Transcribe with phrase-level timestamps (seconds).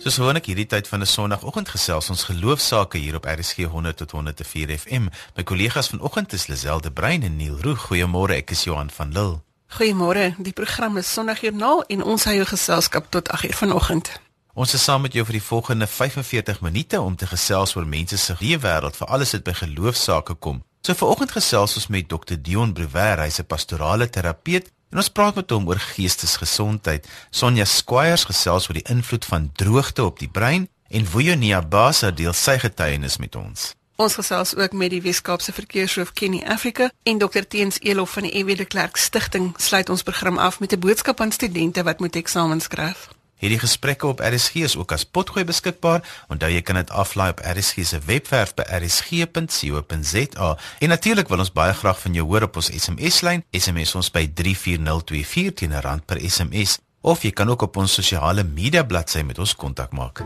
[0.00, 4.10] Soos gewoonlik hierdie tyd van 'n Sondagoggend gesels ons geloofsaake hier op RSG 100 tot
[4.10, 5.08] 104 FM.
[5.36, 7.74] My kollegas vanoggend is Liselde Brein en Neil Roo.
[7.74, 9.42] Goeiemôre, ek is Johan van Lille.
[9.68, 10.34] Goeiemôre.
[10.38, 14.20] Die program is Sondagjoernaal en ons hou jou geselskap tot 8:00 vanoggend.
[14.54, 18.16] Ons is saam met jou vir die volgende 45 minute om te gesels oor mense
[18.16, 20.64] se lewenswêreld, vir alles wat by geloofsaake kom.
[20.80, 25.34] So vanoggend gesels ons met Dr Dion Brewer, hy's 'n pastorale terapeut En ons praat
[25.34, 27.06] met hom oor geestesgesondheid.
[27.30, 32.34] Sonja Squires gesels oor die invloed van droogte op die brein en Vuyonia Basa deel
[32.34, 33.70] sy getuienis met ons.
[34.00, 38.34] Ons gesels ook met die Weskaapse verkeershoof Kenny Africa en Dr Teens Elof van die
[38.40, 42.16] EW de Klerk Stichting sluit ons program af met 'n boodskap aan studente wat moet
[42.16, 43.08] eksamens skryf.
[43.40, 46.04] Hierdie gesprekke op RSG is ook as potgooi beskikbaar.
[46.28, 50.50] Onthou jy kan dit aflaai op RSG se webwerf by rsg.co.za.
[50.78, 53.44] En natuurlik wil ons baie graag van jou hoor op ons SMS-lyn.
[53.56, 57.94] SMS ons by 34024 teen 'n rand per SMS of jy kan ook op ons
[57.94, 60.20] sosiale media bladsy met ons kontak maak.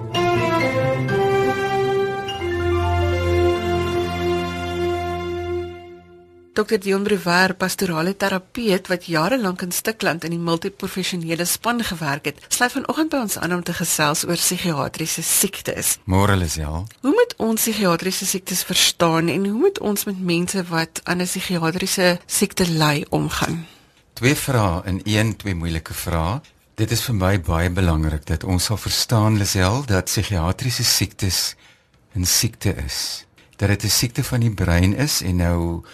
[6.55, 12.29] Dr Dion Brewer, pastorale terapeut wat jare lank in Stikland in die multiprofessionele span gewerk
[12.31, 15.97] het, sluit vanoggend by ons aan om te gesels oor psigiatriese siektes.
[16.07, 16.87] Môre Lisel.
[17.03, 21.27] Hoe moet ons psigiatriese siektes verstaan en hoe moet ons met mense wat aan 'n
[21.27, 23.67] psigiatriese siekte ly omgaan?
[24.13, 26.41] Twee vrae in een, twee moeilike vrae.
[26.75, 31.57] Dit is vir my baie belangrik dat ons sal verstaan Lisel dat psigiatriese siektes
[32.15, 33.27] 'n siekte is.
[33.57, 35.85] Dat dit 'n siekte van die brein is en nou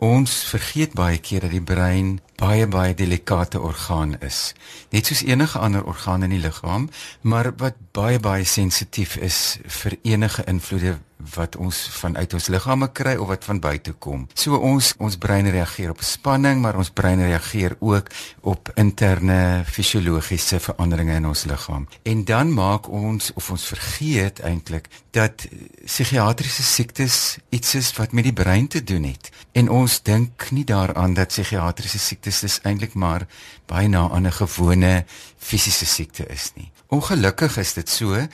[0.00, 4.54] Ons vergeet baie keer dat die brein baie baie delikate orgaan is.
[4.88, 6.88] Net soos enige ander orgaan in die liggaam,
[7.20, 10.96] maar wat baie baie sensitief is vir enige invloede
[11.34, 14.26] wat ons vanuit ons liggame kry of wat van buite kom.
[14.34, 20.60] So ons ons brein reageer op spanning, maar ons brein reageer ook op interne fisiologiese
[20.60, 21.86] veranderinge in ons liggaam.
[22.02, 25.46] En dan maak ons of ons vergeet eintlik dat
[25.84, 29.30] psigiatriese siektes iets is wat met die brein te doen het.
[29.52, 33.26] En ons dink nie daaraan dat psigiatriese siektes dis eintlik maar
[33.66, 35.04] baie na 'n gewone
[35.38, 36.70] fisiese siekte is nie.
[36.88, 38.26] Ongelukkig is dit so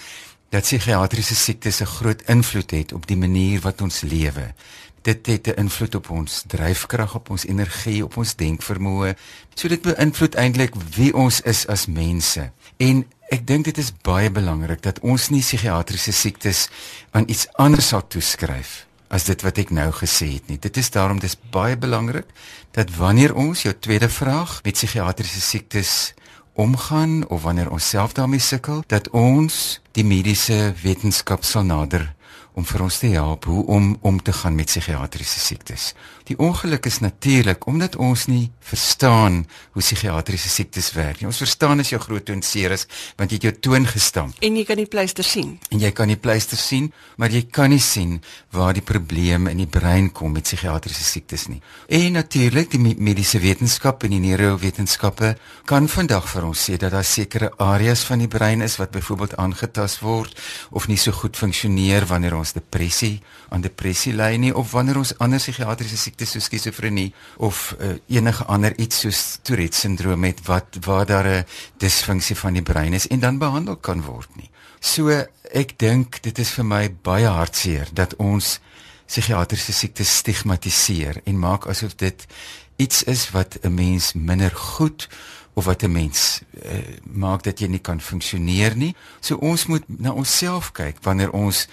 [0.48, 4.54] dat psigiatriese siektes 'n groot invloed het op die manier wat ons lewe.
[5.02, 9.16] Dit het 'n invloed op ons dryfkrag, op ons energie, op ons denkvermoë.
[9.54, 12.50] So dit beïnvloed eintlik wie ons is as mense.
[12.76, 16.68] En ek dink dit is baie belangrik dat ons nie psigiatriese siektes
[17.10, 20.58] aan iets anders sal toeskryf as dit wat ek nou gesê het nie.
[20.58, 22.26] Dit is daarom dis baie belangrik
[22.70, 26.14] dat wanneer ons jou tweede vraag met psigiatriese siektes
[26.56, 32.14] omgaan of wanneer ons self daarmee sukkel dat ons die mediese wetenskap sal nader
[32.56, 35.92] om vir ons te help hoe om om te gaan met psigiatriese siektes.
[36.26, 39.44] Die ongeluk is natuurlik omdat ons nie verstaan
[39.76, 41.28] hoe psigiatriese siektes werk nie.
[41.30, 44.34] Ons verstaan as jou groot toon seer is want jy het jou toon gestamp.
[44.42, 45.52] En jy kan die pleister sien.
[45.70, 48.16] En jy kan die pleister sien, maar jy kan nie sien
[48.50, 51.60] waar die probleem in die brein kom met psigiatriese siektes nie.
[51.86, 55.36] En natuurlik die mediese wetenskap en die neurowetenskappe
[55.70, 59.38] kan vandag vir ons sê dat daar sekere areas van die brein is wat byvoorbeeld
[59.38, 60.34] aangetast word
[60.74, 63.20] of nie so goed funksioneer wanneer ons depressie
[63.54, 68.44] aan depressie ly nie of wanneer ons ander psigiatriese siektes soos skizofrenie of uh, enige
[68.48, 71.44] ander iets soos Tourette syndroom het wat waar daar 'n
[71.78, 74.50] disfunksie van die brein is en dan behandel kan word nie.
[74.80, 75.10] So
[75.52, 78.60] ek dink dit is vir my baie hartseer dat ons
[79.06, 82.26] psigiatriese siektes stigmatiseer en maak asof dit
[82.76, 85.08] iets is wat 'n mens minder goed
[85.54, 88.94] of wat 'n mens uh, maak dat jy nie kan funksioneer nie.
[89.20, 91.68] So ons moet na onsself kyk wanneer ons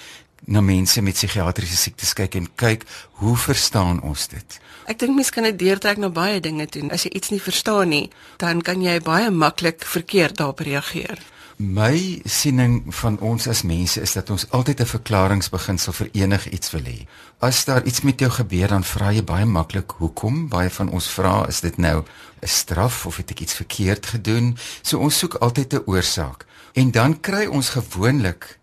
[0.45, 2.85] na mense met psigiatriese siektes kyk en kyk
[3.21, 4.59] hoe verstaan ons dit.
[4.85, 6.89] Ek dink mense kan dit deurtrek na baie dinge toe.
[6.91, 11.21] As jy iets nie verstaan nie, dan kan jy baie maklik verkeerd daarop reageer.
[11.57, 16.81] My siening van ons as mense is dat ons altyd 'n verklaringsbeginsel vir enigiets wil
[16.81, 17.05] hê.
[17.39, 20.49] As daar iets met jou gebeur, dan vra jy baie maklik hoekom.
[20.49, 22.03] Baie van ons vra, is dit nou
[22.41, 24.57] 'n straf of het ek iets verkeerd gedoen?
[24.81, 26.45] So ons soek altyd 'n oorsaak.
[26.73, 28.59] En dan kry ons gewoonlik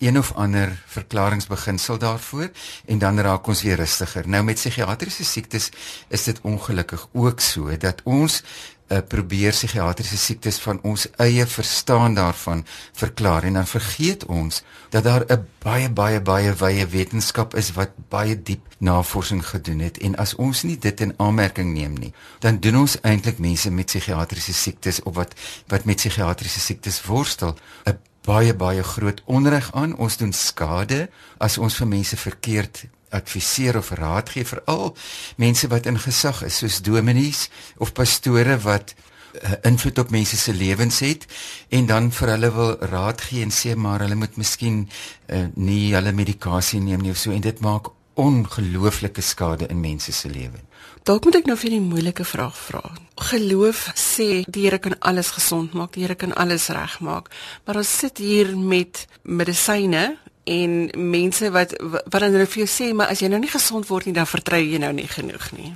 [0.00, 2.50] een of ander verklaringsbeginsel daarvoor
[2.86, 4.28] en dan raak ons weer rustiger.
[4.28, 5.68] Nou met psigiatriese siektes
[6.08, 8.42] is dit ongelukkig ook so dat ons
[8.90, 15.04] uh, probeer psigiatriese siektes van ons eie verstaan daarvan verklaar en dan vergeet ons dat
[15.04, 20.16] daar 'n baie baie baie wye wetenskap is wat baie diep navorsing gedoen het en
[20.16, 24.52] as ons nie dit in aanmerking neem nie dan doen ons eintlik mense met psigiatriese
[24.52, 25.34] siektes of wat
[25.66, 27.98] wat met psigiatriese siektes worstel 'n
[28.30, 29.96] baie baie groot onreg aan.
[29.98, 34.96] Ons doen skade as ons vir mense verkeerd adviseer of raad gee veral
[35.36, 37.48] mense wat in gesag is soos dominees
[37.78, 41.26] of pastore wat uh, invloed op mense se lewens het
[41.68, 45.94] en dan vir hulle wil raad gee en sê maar hulle moet miskien uh, nie
[45.94, 50.60] hulle medikasie neem nie of so en dit maak ongelooflike skade in mense se lewe.
[51.08, 52.82] Dalk moet ek nou vir 'n moeilike vraag vra.
[53.16, 57.30] Geloof sê die Here kan alles gesond maak, die Here kan alles regmaak,
[57.64, 63.12] maar ons sit hier met medisyne en mense wat wat dan vir jou sê maar
[63.12, 65.74] as jy nou nie gesond word nie dan vertrou jy nou nie genoeg nie.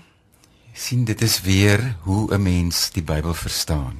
[0.75, 3.99] sien dit is weer hoe 'n mens die Bybel verstaan.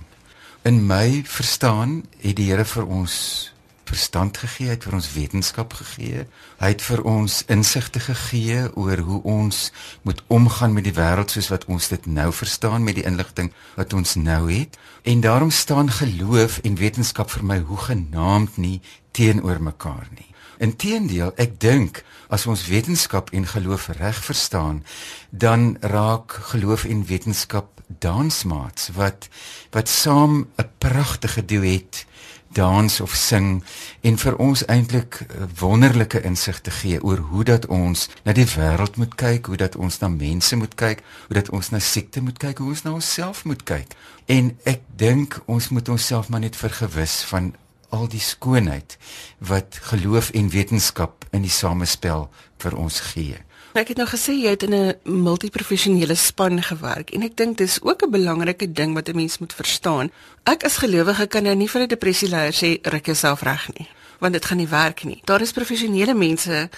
[0.63, 3.54] In my verstaan het die Here vir ons
[3.95, 6.25] verstand gegee, hy het vir ons wetenskap gegee.
[6.59, 9.71] Hy het vir ons insigte gegee oor hoe ons
[10.03, 13.95] moet omgaan met die wêreld soos wat ons dit nou verstaan met die inligting wat
[13.95, 14.79] ons nou het.
[15.07, 18.81] En daarom staan geloof en wetenskap vir my hoegenaamd nie
[19.15, 20.31] teenoor mekaar nie.
[20.63, 22.03] Inteendeel, ek dink
[22.35, 24.83] as ons wetenskap en geloof reg verstaan,
[25.31, 29.29] dan raak geloof en wetenskap dansmaats wat
[29.71, 32.07] wat saam 'n pragtige duet
[32.55, 33.63] dans of sing
[34.01, 38.97] en vir ons eintlik eh, wonderlike insigte gee oor hoe dat ons na die wêreld
[39.01, 42.39] moet kyk, hoe dat ons na mense moet kyk, hoe dat ons na siekte moet
[42.39, 43.97] kyk, hoe ons na onsself moet kyk.
[44.31, 47.53] En ek dink ons moet onsself maar net vergewis van
[47.95, 48.97] al die skoonheid
[49.39, 52.29] wat geloof en wetenskap in die samespel
[52.63, 53.39] vir ons gee.
[53.75, 57.83] Ek het nou gesê jy het in 'n multiprofessionele span gewerk en ek dink dis
[57.83, 60.11] ook 'n belangrike ding wat 'n mens moet verstaan.
[60.45, 63.89] Ek as gelowige kan nou nie vir 'n depressieleier sê ruk jouself reg nie,
[64.21, 65.21] want dit gaan nie werk nie.
[65.25, 66.71] Daar is professionele mense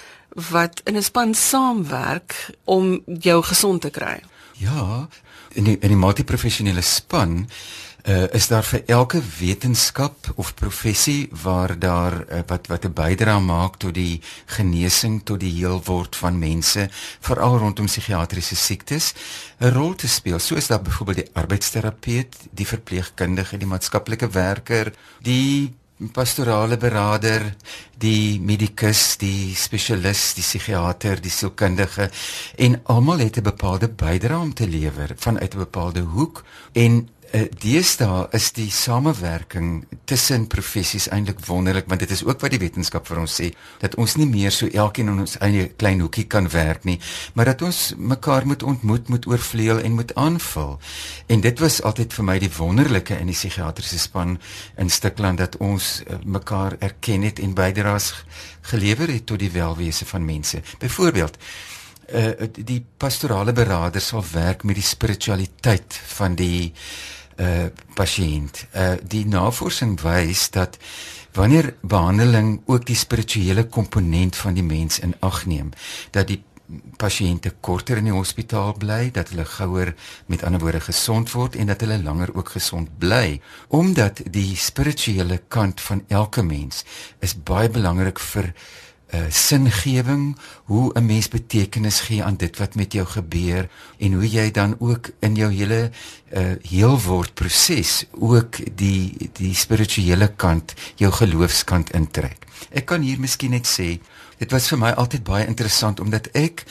[0.51, 4.21] wat in 'n span saamwerk om jou gesond te kry.
[4.53, 5.09] Ja,
[5.53, 7.49] in die, in die multiprofessionele span
[8.07, 13.41] uh, is daar vir elke wetenskap of professie waar daar uh, wat wat 'n bydrae
[13.41, 16.89] maak tot die genesing tot die heelword van mense
[17.21, 19.15] veral rondom psigiatriese siektes
[19.59, 20.39] 'n rol te speel?
[20.39, 25.75] Soos daar byvoorbeeld die arbeidsterapeut, die verpleegkundige, die maatskaplike werker, die
[26.13, 27.55] pastorale beraader,
[27.97, 32.11] die medikus, die spesialis, die psigiater, die sielkundige
[32.57, 37.09] en almal het 'n bepaalde bydrae om te lewer vanuit 'n bepaalde hoek en
[37.63, 43.07] deesdae is die samewerking tussen professies eintlik wonderlik want dit is ook wat die wetenskap
[43.09, 43.51] vir ons sê
[43.83, 46.99] dat ons nie meer so elkeen in ons eie klein hoekie kan werk nie
[47.35, 50.79] maar dat ons mekaar moet ontmoet moet oorvleuel en moet aanvul.
[51.27, 54.37] En dit was altyd vir my die wonderlike in die psigiatriese span
[54.81, 58.13] in Stikland dat ons uh, mekaar erken het en bydraes
[58.71, 60.63] gelewer het tot die welwese van mense.
[60.79, 61.39] Byvoorbeeld
[62.15, 66.73] uh die pastorale beraader sal werk met die spiritualiteit van die
[67.41, 68.67] uh pasiënt.
[68.75, 70.79] Uh die navorsing wys dat
[71.37, 75.71] wanneer behandeling ook die spirituele komponent van die mens in ag neem,
[76.11, 76.43] dat die
[76.99, 79.93] pasiënte korter in die hospitaal bly, dat hulle gouer
[80.27, 85.43] met ander woorde gesond word en dat hulle langer ook gesond bly, omdat die spirituele
[85.49, 86.83] kant van elke mens
[87.21, 88.86] is baie belangrik vir uh,
[89.31, 93.69] singewing, hoe 'n mens betekenis gee aan dit wat met jou gebeur
[93.99, 95.91] en hoe jy dan ook in jou hele
[96.33, 102.47] uh, heelword proses ook die die spirituele kant, jou geloofskant intrek.
[102.71, 103.99] Ek kan hier miskien net sê
[104.37, 106.65] Dit was vir my altyd baie interessant omdat ek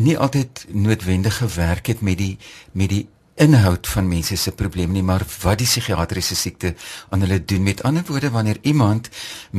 [0.00, 2.38] nie altyd noodwendig gewerk het met die
[2.72, 3.06] met die
[3.42, 6.74] inhoud van mense se probleme nie, maar wat die psigiatriese siekte
[7.10, 7.62] aan hulle doen.
[7.66, 9.08] Met ander woorde, wanneer iemand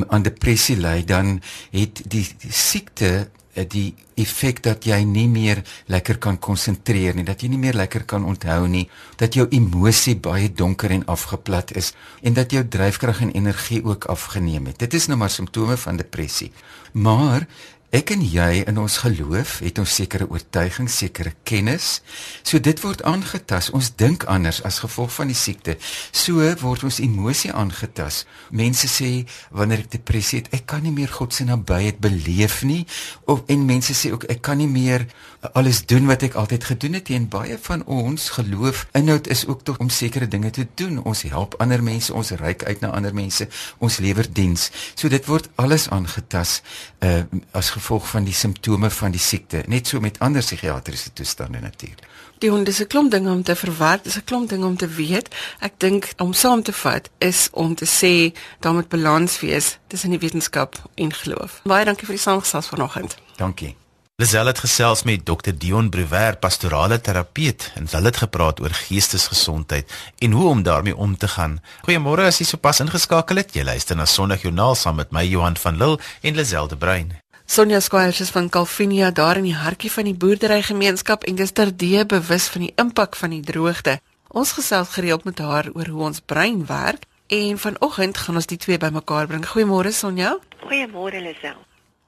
[0.07, 1.39] aan depressie ly, dan
[1.71, 3.11] het die, die siekte
[3.53, 7.77] eh, die effek dat jy nie meer lekker kan konsentreer nie, dat jy nie meer
[7.77, 8.85] lekker kan onthou nie,
[9.19, 14.07] dat jou emosie baie donker en afgeplat is en dat jou dryfkrag en energie ook
[14.13, 14.79] afgeneem het.
[14.85, 16.51] Dit is nou maar simptome van depressie.
[16.93, 17.47] Maar
[17.93, 21.99] Ek en jy in ons geloof het ons sekere oortuigings, sekere kennis.
[22.41, 23.67] So dit word aangetas.
[23.69, 25.75] Ons dink anders as gevolg van die siekte.
[26.09, 28.23] So word ons emosie aangetas.
[28.49, 29.11] Mense sê
[29.53, 32.81] wanneer ek depressie het, ek kan nie meer God se nabyheid beleef nie.
[33.29, 35.05] Of en mense sê ook ek kan nie meer
[35.51, 37.09] alles doen wat ek altyd gedoen het.
[37.09, 41.03] En baie van ons geloof inhoud is ook tog om sekere dinge te doen.
[41.03, 43.47] Ons help ander mense, ons reik uit na ander mense,
[43.77, 44.69] ons lewer diens.
[44.95, 46.61] So dit word alles aangetas
[46.99, 47.21] uh
[47.51, 52.07] as gevolg van die simptome van die siekte, net so met ander psigiatriese toestande natuurlik.
[52.43, 54.87] Die hond is 'n klomp dinge om te verwerk, is 'n klomp dinge om te
[54.87, 55.27] weet.
[55.59, 60.09] Ek dink om saam te vat is om te sê daar moet balans wees tussen
[60.09, 61.61] die wetenskap en geloof.
[61.63, 63.15] Baie dankie vir die saamgesels vanoggend.
[63.35, 63.75] Dankie.
[64.21, 69.89] Lisel het gesels met Dr Dion Brewer, pastorale terapeut, en hulle het gepraat oor geestesgesondheid
[70.17, 71.55] en hoe om daarmee om te gaan.
[71.87, 73.55] Goeiemôre as jy sopas ingeskakel het.
[73.57, 77.09] Jy luister na Sondagjoernaal saam met my Johan van Lille en Lisel de Bruin.
[77.45, 82.05] Sonja Squires is van Calvinia daar in die hartjie van die boerderygemeenskap en dis terdee
[82.05, 83.97] bewus van die impak van die droogte.
[84.29, 88.61] Ons gesels gereeld met haar oor hoe ons brein werk en vanoggend gaan ons die
[88.61, 89.41] twee bymekaar bring.
[89.41, 90.37] Goeiemôre Sonja.
[90.69, 91.57] Goeiemôre Lisel.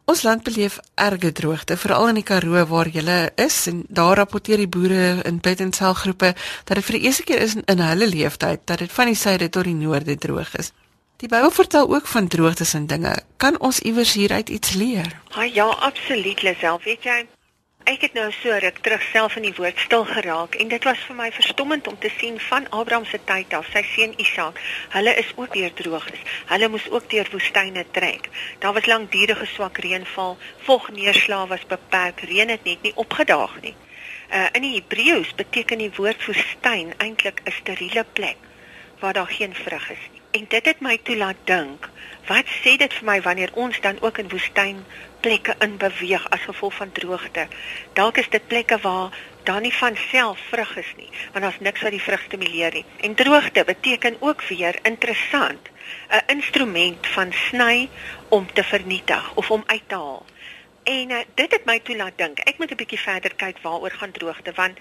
[0.05, 3.01] Ons land beleef erge droogte, veral in die Karoo waar jy
[3.41, 6.35] is en daar rapporteer die boere in pet en selgroepe
[6.65, 9.17] dat dit vir die eerste keer is in, in hulle lewenstyd dat dit van die
[9.17, 10.71] suide tot die noorde droog is.
[11.17, 13.15] Die Bybel vertel ook van droogtes en dinge.
[13.37, 15.09] Kan ons iewers hieruit iets leer?
[15.31, 16.79] Ha, ja, absoluut Lisel.
[16.83, 17.25] Weet jy,
[17.85, 21.01] ek het nou so ruk terug self in die woord stil geraak en dit was
[21.05, 24.57] vir my verstommend om te sien van Abraham se tyd af, sy seun Isak,
[24.95, 26.23] hulle is ook deur droogtes.
[26.49, 28.29] Hulle moes ook deur woestyne trek.
[28.63, 33.75] Daar was langdurige swak reënval, vogneerslae was beperk, reën het net nie opgedaag nie.
[34.33, 38.41] Uh, in die Hebreëus beteken die woord woestyn eintlik 'n steriele plek
[38.99, 40.21] waar daar geen vrug is nie.
[40.41, 41.89] En dit het my toe laat dink,
[42.27, 44.85] wat sê dit vir my wanneer ons dan ook in woestyn
[45.25, 47.47] plekke in beweeg as gevolg van droogte?
[47.97, 51.81] Dalk is dit plekke waar daar nie van self vrug is nie, want daar's niks
[51.81, 52.85] wat die vrug stimuleer nie.
[53.01, 55.69] En droogte beteken ook weer interessant,
[56.09, 57.89] 'n instrument van sny
[58.29, 60.25] om te vernietig of om uit te haal.
[60.83, 62.39] En uh, dit het my toe laat dink.
[62.39, 64.77] Ek moet 'n bietjie verder kyk waaroor gaan droogte want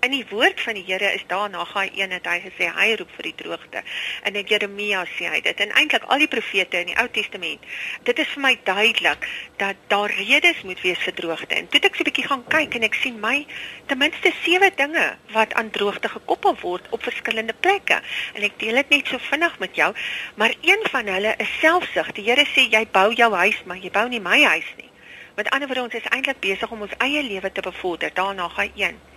[0.00, 3.10] in die woord van die Here is daarna gaai een het hy gesê hy roep
[3.16, 3.82] vir die droogte.
[4.22, 7.66] En in Jeremia sê hy dit en eintlik al die profete in die Ou Testament.
[8.06, 9.26] Dit is vir my duidelik
[9.58, 11.54] dat daar redes moet wees vir droogte.
[11.54, 13.46] En toe ek so 'n bietjie gaan kyk en ek sien my
[13.86, 18.00] ten minste sewe dinge wat aan droogte gekoppel word op verskillende plekke.
[18.34, 19.94] En ek deel dit net so vinnig met jou,
[20.36, 22.12] maar een van hulle is selfsug.
[22.12, 24.90] Die Here sê jy bou jou huis, maar jy bou nie my huis nie.
[25.34, 28.10] Met ander woorde ons is eintlik besig om ons eie lewe te bevorder.
[28.14, 29.07] Daarna gaan een.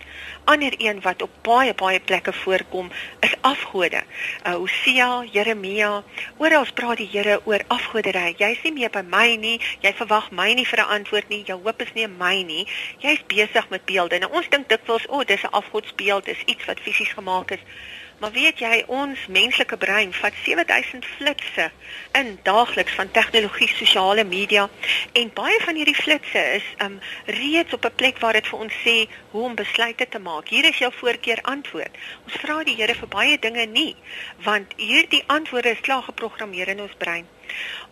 [0.44, 4.02] Ander een wat op baie baie plekke voorkom is afgode.
[4.46, 6.02] Uh Hosea, Jeremia,
[6.36, 8.34] oral praat die Here oor afgoderry.
[8.38, 9.60] Jy's nie meer by my nie.
[9.80, 11.42] Jy verwag my nie vir 'n antwoord nie.
[11.44, 12.66] Jou hoop is nie in my nie.
[12.98, 14.18] Jy's besig met beelde.
[14.18, 17.60] Nou ons dink dikwels, o, oh, dis 'n afgodsbeeld, dis iets wat fisies gemaak is.
[18.22, 21.64] Maar weet jy, ons menslike brein vat 7000 flitsse
[22.14, 24.68] in daagliks van tegnologie, sosiale media
[25.18, 28.78] en baie van hierdie flitsse is um reeds op 'n plek waar dit vir ons
[28.84, 28.94] sê
[29.32, 30.48] hoe om besluite te maak.
[30.54, 31.98] Hier is jou voorkeur antwoord.
[32.24, 33.96] Ons vra die Here vir baie dinge nie,
[34.46, 37.26] want hierdie antwoorde is klaar geprogrammeer in ons brein.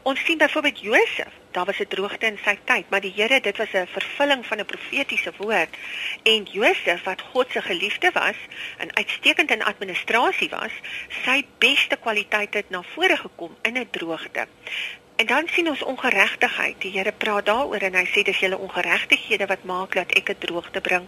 [0.02, 3.56] Ons sien byvoorbeeld Josef, daar was 'n droogte in sy tyd, maar die Here, dit
[3.56, 5.76] was 'n vervulling van 'n profetiese woord.
[6.22, 8.36] En Josef wat God se geliefde was
[8.78, 10.72] en uitstekend in administrasie was,
[11.24, 14.46] sy beste kwaliteite het na vore gekom in 'n droogte.
[15.16, 16.80] En dan sien ons ongeregtigheid.
[16.80, 20.38] Die Here praat daaroor en hy sê dis julle ongeregtighede wat maak dat ek 'n
[20.38, 21.06] droogte bring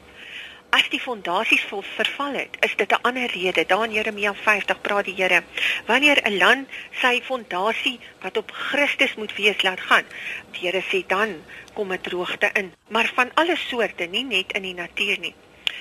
[0.73, 3.67] as die fondasies vol verval het, is dit 'n ander rede.
[3.67, 5.43] Daar in Jeremia 50 praat die Here,
[5.87, 6.69] wanneer 'n land
[7.00, 10.05] sy fondasie wat op Christus moet wees laat gaan,
[10.52, 14.62] die Here sê dan kom 'n droogte in, maar van alle soorte, nie net in
[14.62, 15.35] die natuur nie.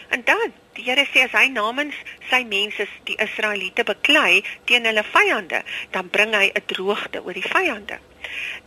[0.10, 1.95] En dan, die Here sê as hy namens
[2.29, 7.50] sy mense, die Israeliete beklei teen hulle vyande, dan bring hy 'n droogte oor die
[7.53, 8.00] vyande.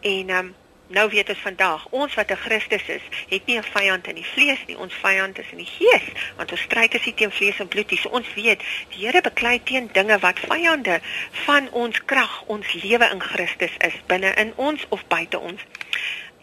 [0.01, 0.55] En ehm um,
[0.87, 4.27] Nou weet ons vandag, ons wat 'n Christus is, het nie 'n vyand in die
[4.35, 6.03] vlees nie, ons vyand is in die gees,
[6.37, 7.99] want ons stryd is nie teen vlees en bloed nie.
[7.99, 11.01] So ons weet, die Here beklei teen dinge wat vyande
[11.31, 15.61] van ons krag, ons lewe in Christus is, binne in ons of buite ons.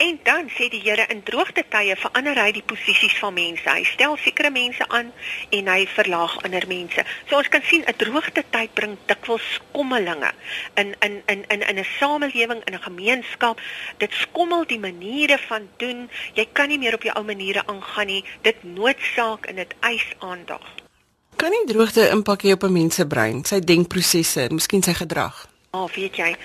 [0.02, 3.68] En dan sê die Here in droogte tye verander hy die posisies van mense.
[3.70, 5.12] Hy stel sekere mense aan
[5.54, 7.04] en hy verlaag ander mense.
[7.30, 10.32] So ons kan sien 'n droogte tyd bring dikwels skommelinge
[10.82, 13.62] in in in in in 'n samelewing, in 'n gemeenskap.
[13.98, 16.10] Dit skommel die maniere van doen.
[16.34, 18.26] Jy kan nie meer op jou ou maniere aangaan nie.
[18.42, 20.66] Dit noodsaak en dit eis aandag.
[21.36, 25.48] Kan nie droogte impak hê op 'n mens se brein, sy denkprosesse, miskien sy gedrag?
[25.70, 26.36] Ah, oh, weet jy,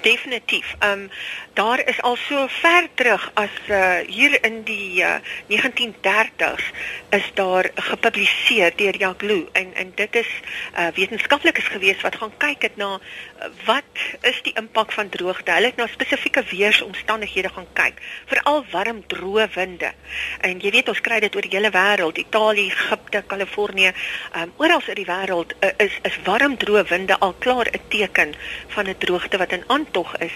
[0.00, 0.74] definitief.
[0.78, 1.10] Ehm um,
[1.52, 6.64] daar is al so ver terug as uh, hier in die uh, eh, 1930s
[7.10, 10.30] is daar gepubliseer deur Jaglu en en dit is
[10.78, 13.84] uh, wetenskaplikes gewees wat gaan kyk het na uh, wat
[14.20, 15.52] is die impak van droogte.
[15.52, 19.92] Hulle het na spesifieke weeromstandighede gaan kyk, veral warm droë winde.
[20.40, 23.92] En jy weet ons kry dit oor die hele wêreld, Italië, Egipte, Kalifornië,
[24.36, 28.34] um, oral in die wêreld uh, is is warm droë winde al klaar 'n teken
[28.68, 30.32] van 'n droogte wat in aantog is.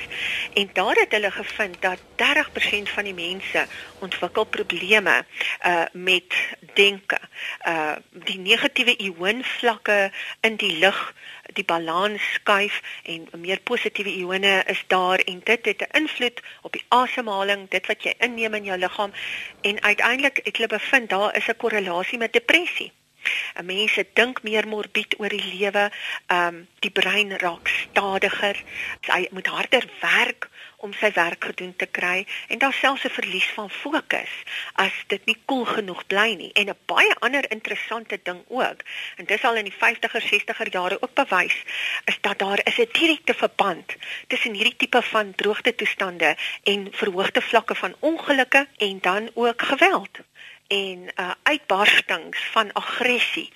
[0.55, 3.67] En daar het hulle gevind dat 30% van die mense
[3.99, 5.25] ontwikkel probleme
[5.67, 6.35] uh met
[6.75, 7.19] denke.
[7.67, 11.15] Uh die negatiewe ionvlakke in die lug,
[11.53, 16.73] die balans skuif en meer positiewe ione is daar en dit het 'n invloed op
[16.73, 19.13] die asemhaling, dit wat jy inneem in jou liggaam
[19.61, 22.93] en uiteindelik het hulle bevind daar is 'n korrelasie met depressie.
[23.63, 25.91] Mense dink meer morbied oor die lewe.
[26.27, 28.57] Ehm um, die brein raak stadiger.
[29.09, 30.49] Hy moet harder werk
[30.85, 34.33] om sy werk gedoen te kry en daar selfs 'n verlies van fokus
[34.85, 36.53] as dit nie koel cool genoeg bly nie.
[36.53, 38.81] En 'n baie ander interessante ding ook,
[39.17, 41.57] en dis al in die 50er, 60er jare ook bewys,
[42.05, 47.41] is dat daar is 'n direkte verband tussen hierdie tipe van droogte toestande en verhoogde
[47.41, 50.19] vlakke van ongelukke en dan ook geweld
[50.67, 53.53] en uh, uitbarstings van aggressie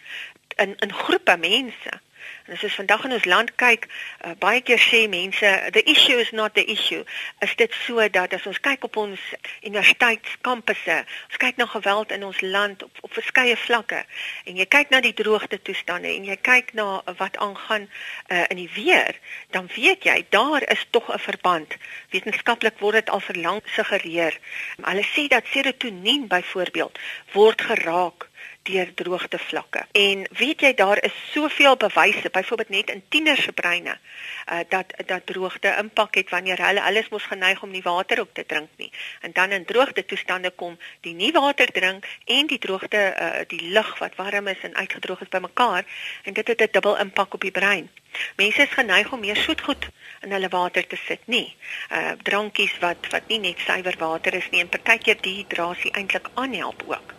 [0.57, 2.01] in in groepe mense.
[2.47, 3.89] En as ons vandag in ons land kyk,
[4.25, 7.05] uh, baie keer sê mense the issue is not the issue.
[7.41, 9.21] Is dit so dat as ons kyk op ons
[9.63, 14.03] universiteitskampusse, ons kyk na geweld in ons land op op verskeie vlakke
[14.45, 18.61] en jy kyk na die droogte toestande en jy kyk na wat aangaan uh, in
[18.61, 19.17] die weer,
[19.57, 21.77] dan weet jy daar is tog 'n verband.
[22.11, 24.39] Wetenskaplik word dit al verlang suggereer.
[24.83, 26.99] Hulle sê dat serotonien byvoorbeeld
[27.33, 28.28] word geraak
[28.69, 29.85] deur droogte vlakke.
[29.93, 34.93] En weet jy daar is soveel bewyse, byvoorbeeld net in tieners se breine, uh, dat
[35.07, 38.69] dat droogte impak het wanneer hulle alles mos geneig om nie water op te drink
[38.77, 38.91] nie.
[39.21, 43.63] En dan in droogte toestande kom die nie water drink en die droogte uh, die
[43.73, 45.85] lug wat warm is en uitgedroog is bymekaar
[46.23, 47.91] en dit het 'n dubbel impak op die brein.
[48.37, 49.89] Mense is geneig om meer soetgoed
[50.21, 51.57] in hulle water te sit, nie.
[51.93, 56.83] Uh drankies wat wat nie net suiwer water is nie en partykeer dehydrasie eintlik aanhelp
[56.87, 57.18] ook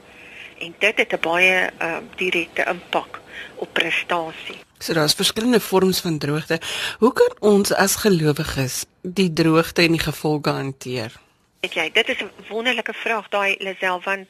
[0.59, 3.21] en dit het 'n baie uh, direkte impak
[3.55, 4.59] op prestasie.
[4.77, 6.59] So daar's verskillende vorms van droogte.
[6.99, 11.11] Hoe kan ons as gelowiges die droogte en die gevolge hanteer?
[11.59, 14.27] Ek jy, dit is 'n wonderlike vraag daai Lisel want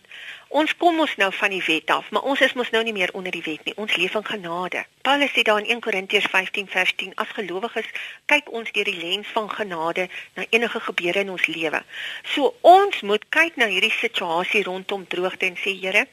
[0.48, 3.14] ons kom ons nou van die wet af, maar ons is mos nou nie meer
[3.14, 3.76] onder die wet nie.
[3.78, 4.86] Ons leef in genade.
[5.02, 7.86] Paulus sê daar in 1 Korintiërs 15 vers 10 as gelowiges
[8.26, 11.84] kyk ons deur die lens van genade na enige gebeure in ons lewe.
[12.24, 16.08] So ons moet kyk na hierdie situasie rondom droogte en sê Here,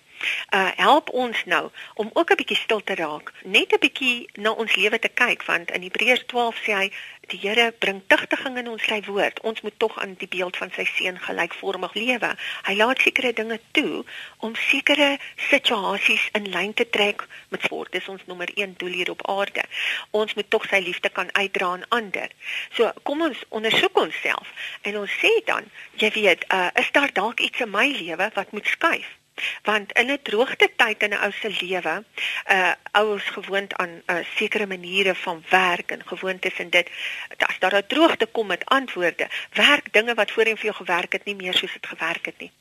[0.51, 4.51] uh help ons nou om ook 'n bietjie stil te raak, net 'n bietjie na
[4.51, 6.91] ons lewe te kyk want in Hebreërs 12 sê hy
[7.33, 9.41] die Here bring tugtiging in ons sy woord.
[9.49, 12.31] Ons moet tog aan die beeld van sy seun gelykvormig lewe.
[12.69, 14.05] Hy laat sekere dinge toe
[14.47, 15.17] om sekere
[15.49, 17.93] situasies in lyn te trek met sport.
[17.97, 19.67] Dis ons nommer 1 doel hier op aarde.
[20.11, 22.31] Ons moet tog sy liefde kan uitdra aan ander.
[22.79, 24.55] So kom ons ondersoek onsself
[24.87, 25.67] en ons sê dan,
[25.99, 29.16] jy weet, uh is daar dalk iets in my lewe wat moet skuif?
[29.63, 32.05] Want in 'n droogte tyd in 'n ou se lewe,
[32.51, 36.91] uh ouers gewoond aan 'n uh, sekere maniere van werk en gewoontes en dit
[37.39, 41.25] as daar 'n droogte kom met antwoorde, werk dinge wat voorheen vir jou gewerk het
[41.25, 42.53] nie meer soos dit gewerk het nie.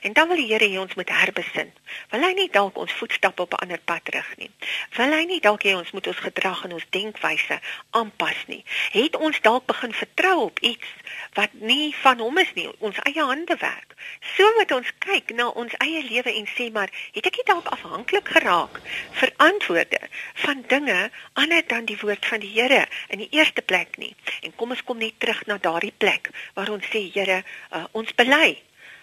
[0.00, 1.72] En dan wil die Here hê ons moet herbesin.
[2.10, 4.50] Wil hy nie dalk ons voetstappe op 'n ander pad rig nie.
[4.96, 8.64] Wil hy nie dalk hê ons moet ons gedrag en ons denkwyse aanpas nie.
[8.92, 10.88] Het ons dalk begin vertrou op iets
[11.32, 13.94] wat nie van hom is nie, ons eie hande werk.
[14.34, 17.66] So moet ons kyk na ons eie lewe en sê maar, het ek nie dalk
[17.66, 18.80] afhanklik geraak
[19.20, 20.00] vir antwoorde
[20.34, 24.14] van dinge anders dan die woord van die Here in die eerste plek nie.
[24.42, 28.14] En kom ons kom net terug na daardie plek waar ons sê Here, uh, ons
[28.14, 28.58] bely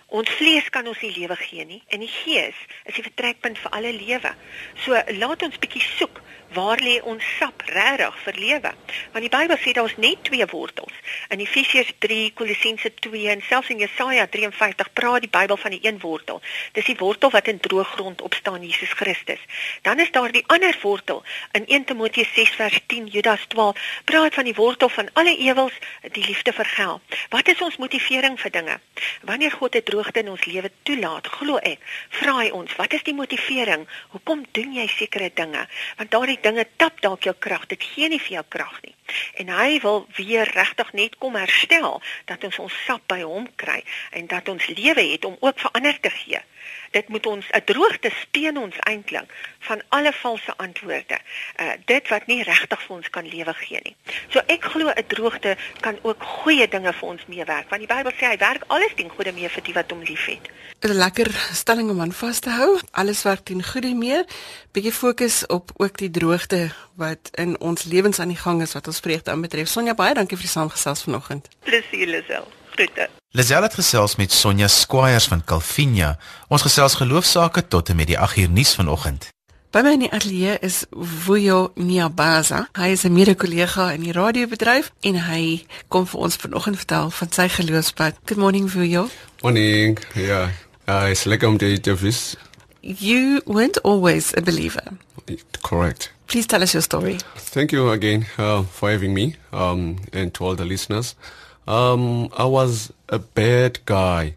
[0.09, 2.57] Ons vlees kan ons nie lewe gee nie en die gees
[2.89, 4.31] is die vertrekpunt vir alle lewe.
[4.85, 6.21] So laat ons bietjie soek
[6.53, 8.71] waar lê ons sap regtig vir lewe?
[9.13, 10.93] Want die Bybel sê daar's net twee wortels.
[11.29, 15.81] In Efesiërs 3, Kolossense 2 en selfs in Jesaja 53 praat die Bybel van die
[15.83, 16.41] een wortel.
[16.73, 19.41] Dis die wortel wat in droë grond opstaan, Jesus Christus.
[19.85, 24.33] Dan is daar die ander wortel in 1 Timoteus 6 vers 10, Judas 12, praat
[24.33, 25.77] van die wortel van alle ewels,
[26.11, 27.17] die liefde vir geld.
[27.29, 28.79] Wat is ons motivering vir dinge?
[29.21, 33.03] Wanneer God 'n droogte in ons lewe toelaat, glo ek, vra hy ons, wat is
[33.03, 33.87] die motivering?
[34.09, 35.67] Hoekom doen jy sekere dinge?
[35.97, 38.95] Want daardie dinge tap dalk jou krag, dit gee nie vir jou krag nie.
[39.41, 43.81] En hy wil weer regtig net kom herstel dat ons ons sap by hom kry
[44.11, 46.41] en dat ons lewe het om ook vir ander te gee
[46.91, 49.29] dit moet ons 'n droogte speen ons eintlik
[49.59, 51.17] van alle valse antwoorde.
[51.57, 53.95] Uh dit wat nie regtig vir ons kan lewe gee nie.
[54.29, 58.11] So ek glo 'n droogte kan ook goeie dinge vir ons meewerk want die Bybel
[58.11, 60.49] sê hy werk alles ten goeie mee vir die wat hom liefhet.
[60.81, 62.79] 'n Lekker stelling om aan vas te hou.
[62.91, 64.23] Alles werk ten goeie mee.
[64.71, 68.87] Bietjie fokus op ook die droogte wat in ons lewens aan die gang is wat
[68.87, 69.67] ons vreugde aanbetref.
[69.67, 71.47] Sonja baie dankie vir die saamgesels vanoggend.
[71.63, 72.47] Plesier Lisel.
[72.75, 73.18] Groete.
[73.31, 76.17] Lisel het gesels met Sonja Squires van Calvinia.
[76.47, 79.27] Ons gesels geloofsaake tot en met die 8uur nuus vanoggend.
[79.69, 82.63] By my in die ateljee is Vuyo Niabaza.
[82.73, 87.31] Hy is 'n mede-kollega in die radiobedryf en hy kom vir ons vanoggend vertel van
[87.31, 88.17] sy geloofspad.
[88.25, 89.09] Good morning Vuyo.
[89.41, 89.99] Morning.
[90.15, 90.49] Yeah.
[90.87, 92.35] Uh, it's like I'm the interviews.
[92.81, 94.83] You weren't always a believer.
[95.61, 96.11] Correct.
[96.25, 97.17] Please tell us your story.
[97.35, 101.15] Thank you again uh, for having me um, and to all the listeners.
[101.69, 104.35] Um, I was a bad guy.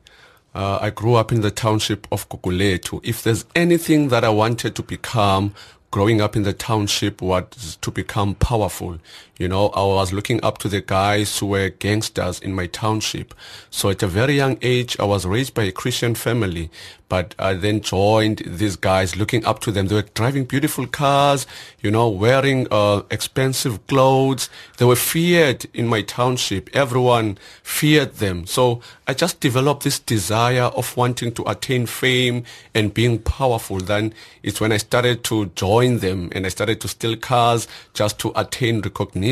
[0.54, 3.00] Uh, I grew up in the township of Kukuletu.
[3.02, 5.54] If there's anything that I wanted to become
[5.90, 8.98] growing up in the township was to become powerful.
[9.38, 13.34] You know, I was looking up to the guys who were gangsters in my township.
[13.70, 16.70] So at a very young age, I was raised by a Christian family,
[17.08, 19.88] but I then joined these guys, looking up to them.
[19.88, 21.46] They were driving beautiful cars,
[21.80, 24.50] you know, wearing uh, expensive clothes.
[24.76, 26.74] They were feared in my township.
[26.74, 28.46] Everyone feared them.
[28.46, 33.78] So I just developed this desire of wanting to attain fame and being powerful.
[33.78, 38.18] Then it's when I started to join them and I started to steal cars just
[38.20, 39.31] to attain recognition.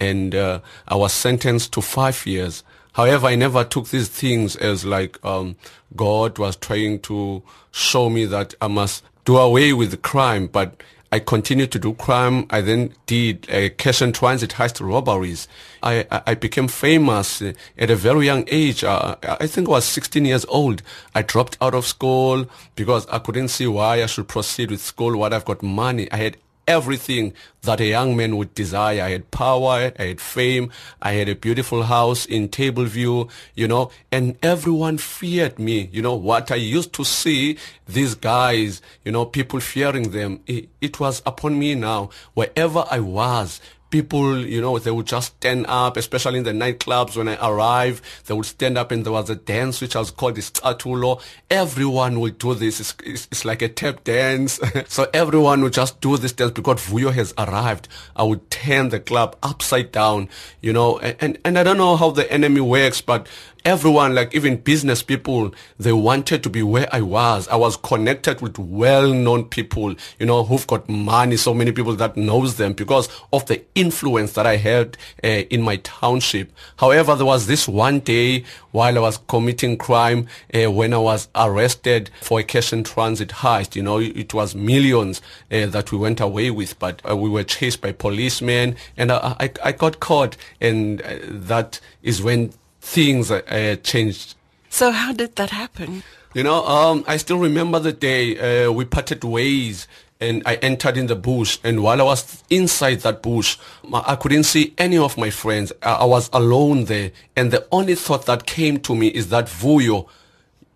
[0.00, 2.62] And uh, I was sentenced to five years.
[2.94, 5.56] However, I never took these things as like um,
[5.96, 10.82] God was trying to show me that I must do away with crime, but
[11.14, 12.46] I continued to do crime.
[12.50, 15.46] I then did uh, cash and transit heist robberies.
[15.80, 18.82] I, I, I became famous at a very young age.
[18.82, 20.82] Uh, I think I was 16 years old.
[21.14, 25.16] I dropped out of school because I couldn't see why I should proceed with school.
[25.16, 26.10] What I've got money.
[26.10, 29.02] I had everything that a young man would desire.
[29.02, 33.90] I had power, I had fame, I had a beautiful house in Tableview, you know,
[34.12, 35.88] and everyone feared me.
[35.92, 40.68] You know, what I used to see these guys, you know, people fearing them, it,
[40.80, 42.10] it was upon me now.
[42.34, 43.60] Wherever I was,
[43.94, 48.02] people, you know, they would just stand up, especially in the nightclubs when I arrive,
[48.26, 51.22] they would stand up and there was a dance which was called the Statulo.
[51.48, 52.80] Everyone would do this.
[52.80, 54.58] It's, it's, it's like a tap dance.
[54.88, 57.86] so everyone would just do this dance because Vuyo has arrived.
[58.16, 60.28] I would turn the club upside down,
[60.60, 63.28] you know, and, and, and I don't know how the enemy works, but
[63.64, 67.48] everyone, like even business people, they wanted to be where I was.
[67.48, 72.16] I was connected with well-known people, you know, who've got money, so many people that
[72.16, 76.52] knows them because of the influence that I had uh, in my township.
[76.76, 81.28] However, there was this one day while I was committing crime uh, when I was
[81.34, 83.76] arrested for a cash and transit heist.
[83.76, 87.44] You know, it was millions uh, that we went away with, but uh, we were
[87.44, 92.52] chased by policemen and I, I, I got caught and uh, that is when
[92.84, 94.34] things uh, changed.
[94.68, 96.02] So how did that happen?
[96.34, 99.88] You know, um, I still remember the day uh, we parted ways
[100.20, 101.58] and I entered in the bush.
[101.64, 103.56] And while I was inside that bush,
[103.92, 105.72] I couldn't see any of my friends.
[105.82, 107.12] I was alone there.
[107.36, 110.08] And the only thought that came to me is that Vuyo,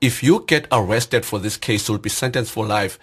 [0.01, 2.99] if you get arrested for this case, you'll be sentenced for life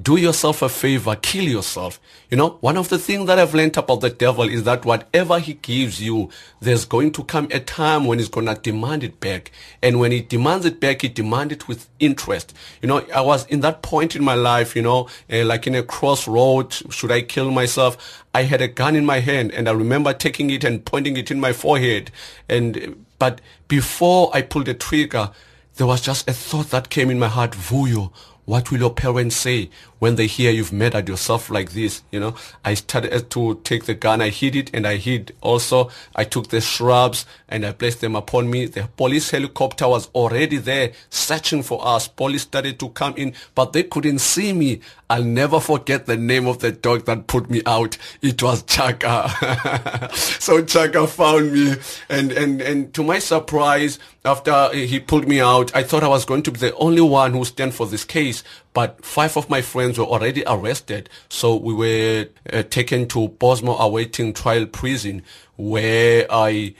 [0.00, 2.00] do yourself a favor, kill yourself.
[2.28, 5.38] You know, one of the things that I've learned about the devil is that whatever
[5.38, 6.30] he gives you,
[6.60, 9.52] there's going to come a time when he's going to demand it back.
[9.82, 12.54] And when he demands it back, he demands it with interest.
[12.82, 15.76] You know, I was in that point in my life, you know, uh, like in
[15.76, 18.24] a crossroad, should I kill myself?
[18.34, 21.30] I had a gun in my hand and I remember taking it and pointing it
[21.30, 22.10] in my forehead.
[22.48, 25.30] And, but before I pulled the trigger,
[25.76, 28.12] there was just a thought that came in my heart, Vuyo,
[28.44, 29.70] what will your parents say
[30.04, 32.02] when they hear you've murdered yourself like this?
[32.10, 34.20] You know, I started to take the gun.
[34.20, 35.88] I hid it and I hid also.
[36.14, 38.66] I took the shrubs and I placed them upon me.
[38.66, 42.06] The police helicopter was already there searching for us.
[42.06, 44.80] Police started to come in, but they couldn't see me.
[45.08, 47.96] I'll never forget the name of the dog that put me out.
[48.20, 50.10] It was Chaka.
[50.14, 51.76] so Chaka found me
[52.10, 56.24] and, and, and to my surprise, after he pulled me out, I thought I was
[56.24, 58.42] going to be the only one who stand for this case
[58.74, 61.08] but five of my friends were already arrested.
[61.28, 65.22] So we were uh, taken to Bosmo awaiting trial prison
[65.56, 66.74] where I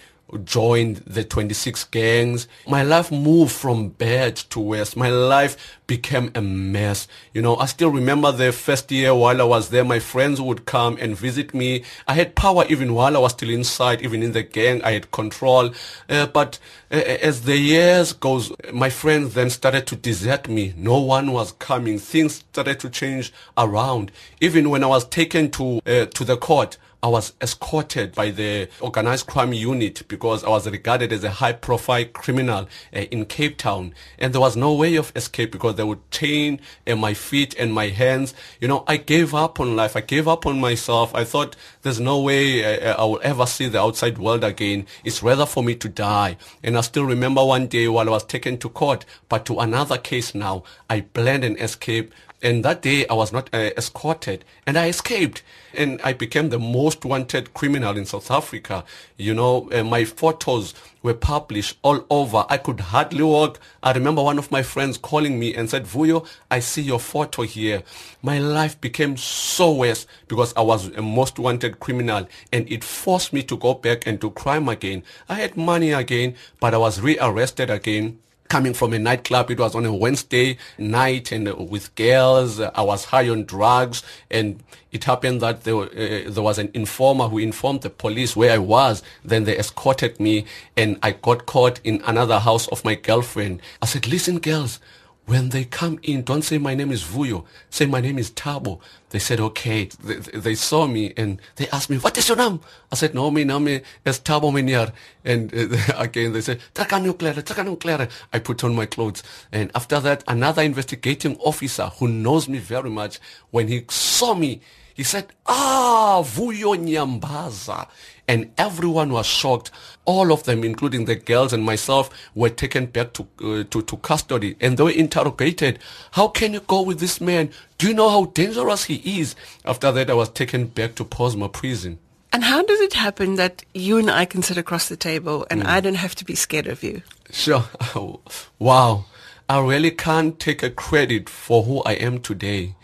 [0.45, 2.49] joined the 26 gangs.
[2.67, 4.97] My life moved from bad to worse.
[4.97, 7.07] My life became a mess.
[7.33, 10.65] You know, I still remember the first year while I was there, my friends would
[10.65, 11.85] come and visit me.
[12.09, 15.11] I had power even while I was still inside, even in the gang, I had
[15.11, 15.73] control.
[16.09, 16.59] Uh, but
[16.91, 20.75] uh, as the years goes, my friends then started to desert me.
[20.77, 21.99] No one was coming.
[21.99, 24.11] Things started to change around.
[24.41, 28.67] Even when I was taken to, uh, to the court, I was escorted by the
[28.81, 33.59] organized crime unit because I was regarded as a high profile criminal uh, in Cape
[33.59, 33.93] Town.
[34.19, 37.75] And there was no way of escape because they would chain uh, my feet and
[37.75, 38.33] my hands.
[38.59, 39.97] You know, I gave up on life.
[39.97, 41.15] I gave up on myself.
[41.15, 44.87] I thought there's no way uh, I will ever see the outside world again.
[45.05, 46.39] It's rather for me to die.
[46.63, 49.99] And I still remember one day while I was taken to court, but to another
[49.99, 52.15] case now, I planned an escape
[52.45, 56.59] and that day I was not uh, escorted and I escaped and I became the
[56.59, 58.85] most wanted criminal in South Africa.
[59.17, 62.45] You know, uh, my photos were published all over.
[62.51, 63.59] I could hardly walk.
[63.83, 67.43] I remember one of my friends calling me and said, Vuyo, I see your photo
[67.43, 67.83] here.
[68.21, 73.33] My life became so worse because I was a most wanted criminal and it forced
[73.33, 75.05] me to go back and do crime again.
[75.31, 78.19] I had money again, but I was rearrested again
[78.55, 79.51] coming from a nightclub.
[79.51, 82.61] It was on a Wednesday night and uh, with girls.
[82.61, 84.63] I was high on drugs and
[84.93, 88.59] it happened that there, uh, there was an informer who informed the police where I
[88.59, 89.03] was.
[89.25, 90.45] Then they escorted me
[90.77, 93.61] and I got caught in another house of my girlfriend.
[93.83, 94.79] I said, listen girls,
[95.27, 97.45] when they come in, don't say my name is Vuyo.
[97.71, 98.81] Say my name is Tabo.
[99.09, 99.89] They said, okay.
[100.03, 102.61] They, they saw me and they asked me, what is your name?
[102.93, 104.93] I said, no, my name is Tabo Miniar.
[105.25, 109.23] And uh, again, they said, I put on my clothes.
[109.51, 113.19] And after that, another investigating officer who knows me very much,
[113.51, 114.61] when he saw me,
[114.95, 117.89] he said, Ah, Vuyo Nyambaza.
[118.27, 119.71] And everyone was shocked.
[120.05, 123.97] All of them, including the girls and myself, were taken back to, uh, to, to
[123.99, 125.79] custody and they were interrogated.
[126.13, 127.51] How can you go with this man?
[127.79, 129.35] Do you know how dangerous he is?
[129.65, 131.99] After that, I was taken back to Posma prison.
[132.33, 135.63] And how does it happen that you and I can sit across the table and
[135.63, 135.67] mm.
[135.67, 137.03] I don't have to be scared of you?
[137.31, 137.65] Sure.
[138.59, 139.05] wow.
[139.49, 142.75] I really can't take a credit for who I am today.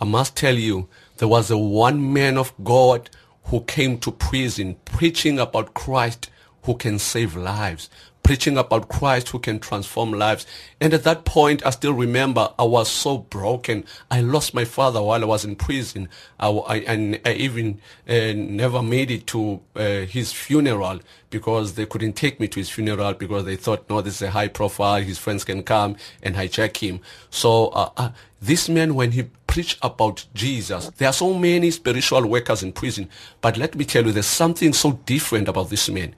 [0.00, 3.10] I must tell you, there was a one man of God
[3.44, 6.30] who came to prison preaching about Christ
[6.64, 7.88] who can save lives,
[8.22, 10.46] preaching about Christ who can transform lives.
[10.80, 13.84] And at that point, I still remember I was so broken.
[14.10, 16.08] I lost my father while I was in prison.
[16.38, 21.86] I, I, and I even uh, never made it to uh, his funeral because they
[21.86, 25.00] couldn't take me to his funeral because they thought, no, this is a high profile.
[25.00, 27.00] His friends can come and hijack him.
[27.30, 28.10] So uh, uh
[28.42, 33.08] this man, when he preached about Jesus, there are so many spiritual workers in prison.
[33.40, 36.14] But let me tell you, there's something so different about this man.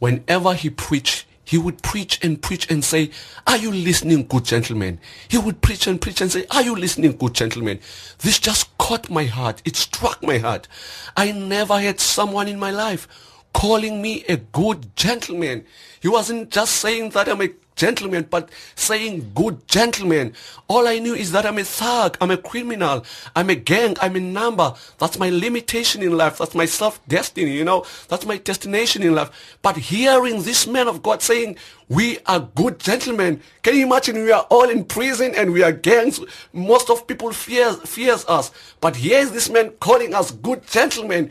[0.00, 3.10] Whenever he preached, he would preach and preach and say,
[3.44, 5.00] are you listening, good gentlemen?
[5.26, 7.80] He would preach and preach and say, are you listening, good gentlemen?
[8.18, 9.60] This just caught my heart.
[9.64, 10.68] It struck my heart.
[11.16, 13.08] I never had someone in my life
[13.52, 15.64] calling me a good gentleman.
[15.98, 17.48] He wasn't just saying that I'm a
[17.80, 20.34] gentleman, but saying good gentleman.
[20.68, 24.16] All I knew is that I'm a thug, I'm a criminal, I'm a gang, I'm
[24.16, 24.74] a number.
[24.98, 26.36] That's my limitation in life.
[26.38, 27.86] That's my self-destiny, you know.
[28.08, 29.30] That's my destination in life.
[29.62, 31.56] But hearing this man of God saying,
[31.88, 33.40] we are good gentlemen.
[33.62, 36.20] Can you imagine we are all in prison and we are gangs?
[36.52, 38.52] Most of people fears, fears us.
[38.80, 41.30] But here's this man calling us good gentlemen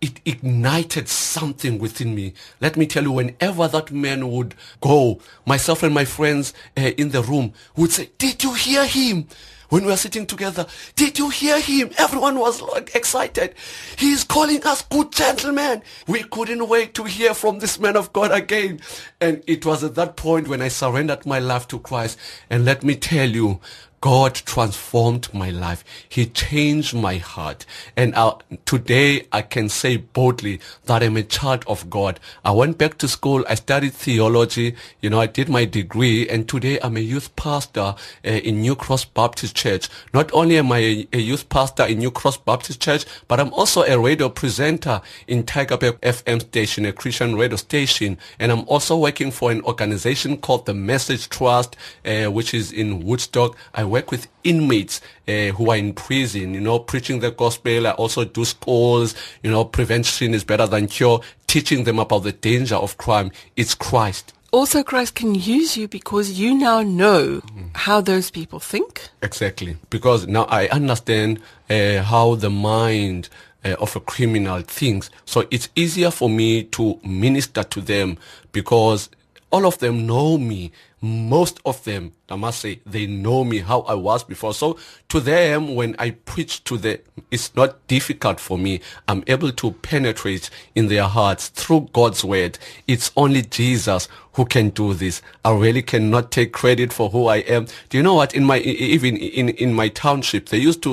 [0.00, 2.32] it ignited something within me.
[2.60, 7.10] Let me tell you, whenever that man would go, myself and my friends uh, in
[7.10, 9.28] the room would say, did you hear him?
[9.68, 11.90] When we were sitting together, did you hear him?
[11.96, 13.54] Everyone was like excited.
[13.96, 15.82] He is calling us good gentlemen.
[16.08, 18.80] We couldn't wait to hear from this man of God again.
[19.20, 22.18] And it was at that point when I surrendered my life to Christ.
[22.50, 23.60] And let me tell you,
[24.00, 25.84] God transformed my life.
[26.08, 27.66] He changed my heart.
[27.94, 32.18] And uh, today I can say boldly that I'm a child of God.
[32.42, 33.44] I went back to school.
[33.46, 34.74] I studied theology.
[35.02, 37.94] You know, I did my degree and today I'm a youth pastor uh,
[38.28, 39.90] in New Cross Baptist Church.
[40.14, 43.52] Not only am I a, a, youth pastor in New Cross Baptist Church, but I'm
[43.52, 48.16] also a radio presenter in Tigerberg FM station, a Christian radio station.
[48.38, 53.04] And I'm also working for an organization called the Message Trust, uh, which is in
[53.04, 53.58] Woodstock.
[53.74, 57.86] I work with inmates uh, who are in prison, you know, preaching the gospel.
[57.86, 62.32] I also do schools, you know, prevention is better than cure, teaching them about the
[62.32, 63.30] danger of crime.
[63.56, 64.32] It's Christ.
[64.52, 67.76] Also, Christ can use you because you now know mm.
[67.76, 69.08] how those people think.
[69.22, 69.76] Exactly.
[69.90, 73.28] Because now I understand uh, how the mind
[73.64, 75.10] uh, of a criminal thinks.
[75.24, 78.18] So it's easier for me to minister to them
[78.52, 79.08] because
[79.50, 80.72] all of them know me.
[81.02, 84.52] Most of them, I must say, they know me how I was before.
[84.52, 86.98] So to them, when I preach to them,
[87.30, 88.80] it's not difficult for me.
[89.08, 92.58] I'm able to penetrate in their hearts through God's word.
[92.86, 95.22] It's only Jesus who can do this.
[95.44, 97.66] I really cannot take credit for who I am.
[97.88, 98.34] Do you know what?
[98.34, 100.92] In my, even in, in my township, they used to,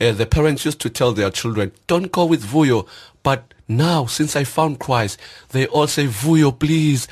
[0.00, 2.86] uh, the parents used to tell their children, don't go with Vuyo.
[3.24, 7.06] But now, since I found Christ, they all say, Vuyo, please,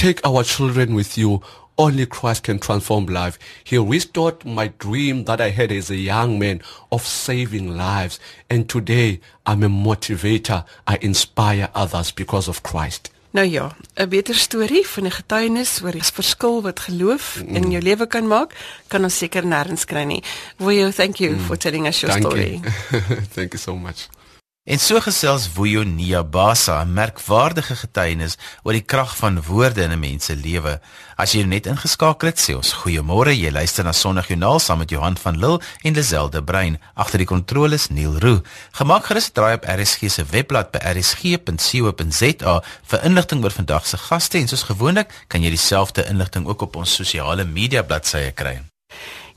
[0.00, 1.42] Take our children with you.
[1.76, 3.38] Only Christ can transform life.
[3.62, 8.18] He restored my dream that I had as a young man of saving lives.
[8.48, 10.64] And today I'm a motivator.
[10.86, 13.10] I inspire others because of Christ.
[13.32, 17.54] Nou ja, 'n beter storie van 'n getuienis oor die verskil wat geloof mm.
[17.56, 18.54] in jou lewe kan maak,
[18.88, 20.22] kan ons seker nêrens kry nie.
[20.56, 21.40] Will you thank you mm.
[21.40, 22.50] for telling us your thank story.
[22.50, 22.60] You.
[23.36, 24.08] thank you so much.
[24.68, 29.98] En so gesels Vuyo Niabasa, 'n merkwaardige getuienis oor die krag van woorde in 'n
[29.98, 30.80] mens se lewe.
[31.16, 33.32] As jy net ingeskakel het, sê ons goeiemôre.
[33.32, 36.78] Jy luister na Sondag Joernaal saam met Johan van Lille en Lazelde Brein.
[36.94, 38.42] Agter die kontroles Neil Roo.
[38.70, 44.38] Gemaak gerus draai op RSG se webblad by rsg.co.za vir inligting oor vandag se gaste
[44.38, 48.69] en soos gewoonlik kan jy dieselfde inligting ook op ons sosiale media bladsye kry.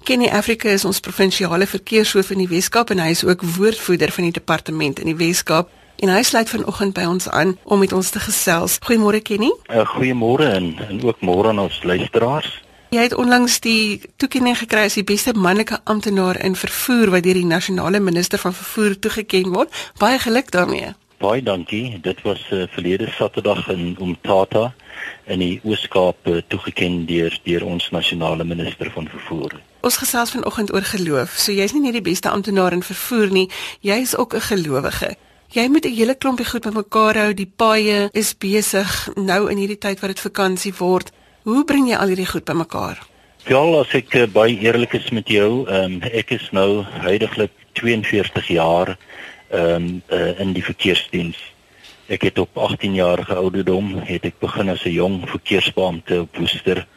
[0.03, 4.25] Kenny Africa is ons provinsiale verkeershoof in die Weskaap en hy is ook woordvoerder van
[4.27, 5.69] die departement in die Weskaap.
[6.03, 8.81] En hy sluit vanoggend by ons aan om met ons te gesels.
[8.83, 9.53] Goeiemôre Kenny.
[9.71, 12.51] Uh, Goeiemôre en en ook môre aan ons luisteraars.
[12.91, 17.39] Jy het onlangs die toekenning gekry as die beste manlike amptenaar in vervoer wat deur
[17.39, 19.71] die nasionale minister van vervoer toegeken word.
[20.03, 20.91] Baie geluk daarmee.
[21.23, 22.01] Baie dankie.
[22.03, 24.73] Dit was uh, verlede Saterdag in Umtata
[25.31, 29.63] in die Oos-Kaap uh, toegeken deur deur ons nasionale minister van vervoer.
[29.83, 31.33] Ons gesels vanoggend oor geloof.
[31.35, 33.49] So jy's nie net die beste amptenaar in vervoer nie,
[33.83, 35.15] jy's ook 'n gelowige.
[35.51, 37.33] Jy moet 'n hele klompie goed bymekaar hou.
[37.33, 41.11] Die paaie is besig nou in hierdie tyd wat dit vakansie word.
[41.43, 42.97] Hoe bring jy al hierdie goed bymekaar?
[43.45, 48.47] Ja, as ek uh, baie eerlik is met jou, um, ek is nou heidaglik 42
[48.47, 48.97] jaar
[49.51, 51.37] um, uh, in die verkeersdiens.
[52.07, 56.87] Ek het op 18 jarige ouderdom het ek begin as 'n jong verkeersbeampte op Woester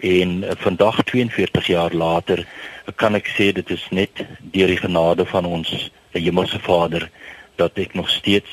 [0.00, 2.46] en uh, vandag 42 jaar later
[2.94, 7.10] kan ek sê dit is net deur die genade van ons Hemelse Vader
[7.56, 8.50] dat ek nog steeds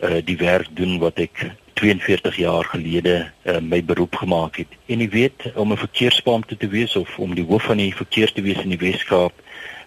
[0.00, 4.68] uh, die werk doen wat ek 42 jaar gelede uh, my beroep gemaak het.
[4.86, 8.32] En jy weet om 'n verkeersbeampte te wees of om die hoof van die verkeer
[8.32, 9.32] te wees in die Weskaap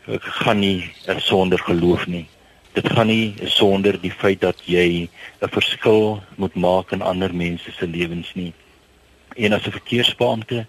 [0.07, 2.27] uh, gaan nie uh, sonder geloof nie.
[2.73, 5.07] Dit gaan nie sonder die feit dat jy
[5.41, 8.53] 'n verskil moet maak in ander mense se lewens nie
[9.35, 10.65] en as 'n verkeersbeampte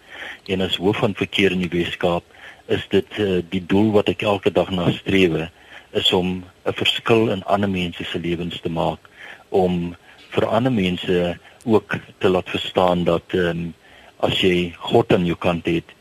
[0.47, 2.25] en as hoof van verkeer in die Weskaap
[2.67, 5.49] is dit uh, die doel wat ek elke dag nastreef
[5.91, 8.99] is om 'n verskil in ander mense se lewens te maak
[9.49, 9.97] om
[10.31, 13.75] vir ander mense ook te laat verstaan dat um,
[14.17, 15.95] as jy God aan jou kant het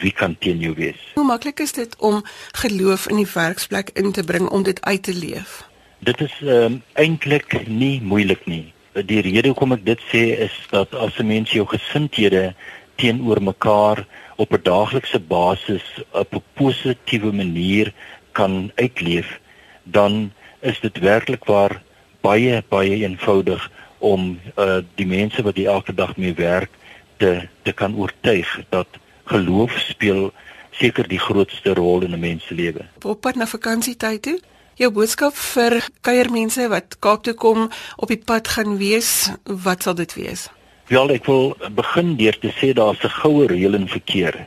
[0.00, 0.98] wie kan teen jou wees?
[1.14, 5.02] Hoe maklik is dit om geloof in die werksplek in te bring om dit uit
[5.02, 5.62] te leef?
[5.98, 10.94] Dit is um, eintlik nie moeilik nie die rede hoekom ek dit sê is dat
[10.94, 12.54] as 'n mens jou gesindhede
[12.96, 17.92] teenoor mekaar op 'n daaglikse basis op 'n positiewe manier
[18.32, 19.40] kan uitleef,
[19.82, 21.82] dan is dit werklik waar
[22.20, 26.70] baie baie eenvoudig om uh, die mense wat jy elke dag mee werk
[27.16, 28.86] te te kan oortuig dat
[29.24, 30.32] geloof speel
[30.70, 32.86] seker die grootste rol in 'n mens se lewe.
[33.02, 34.40] Op pad na vakansietyd toe?
[34.78, 37.66] Jou boodskap vir kuiermense wat Kaap toe kom
[37.98, 40.46] op die pad gaan wees, wat sal dit wees?
[40.88, 44.46] Ja, ek wil begin deur te sê daar's 'n goue reël in verkeer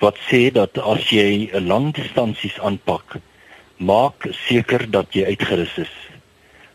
[0.00, 3.20] wat sê dat as jy 'n lang distansies aanpak,
[3.78, 5.94] maak seker dat jy uitgerus is.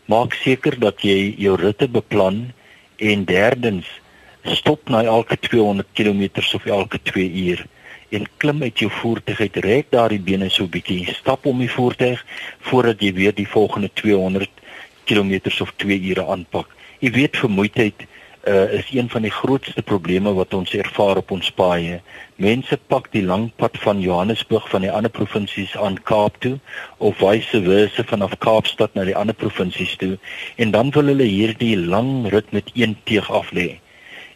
[0.06, 2.52] Maak seker dat jy jou ritte beplan
[2.98, 3.86] en derdens
[4.44, 7.66] stop na elke 200 km of elke 2 ure
[8.12, 12.20] en klim uit jou voertuig uit, rek daardie bene so bietjie, stap om die voertuig
[12.68, 14.50] voordat jy weer die volgende 200
[15.08, 16.68] km of 2 ure aanpak.
[17.00, 21.50] Jy weet vermoeidheid uh, is een van die grootste probleme wat ons ervaar op ons
[21.50, 22.00] paaie.
[22.36, 26.58] Mense pak die lang pad van Johannesburg van die ander provinsies aan Kaap toe
[26.98, 30.16] of vice versa vanaf Kaapstad na die ander provinsies toe
[30.56, 33.72] en dan wil hulle hierdie lang rit met een teeg af lê